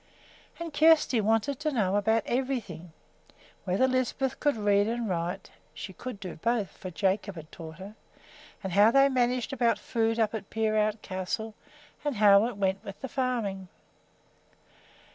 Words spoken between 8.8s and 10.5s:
they managed about food up at